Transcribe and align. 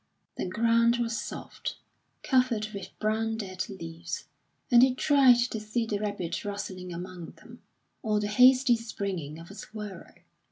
The 0.35 0.47
ground 0.47 0.97
was 0.97 1.15
soft, 1.21 1.75
covered 2.23 2.69
with 2.73 2.89
brown 2.97 3.37
dead 3.37 3.69
leaves, 3.69 4.25
and 4.71 4.81
he 4.81 4.95
tried 4.95 5.35
to 5.51 5.59
see 5.59 5.85
the 5.85 5.99
rabbit 5.99 6.43
rustling 6.43 6.91
among 6.91 7.33
them, 7.33 7.61
or 8.01 8.19
the 8.19 8.25
hasty 8.25 8.75
springing 8.77 9.37
of 9.37 9.51
a 9.51 9.53
squirrel. 9.53 10.15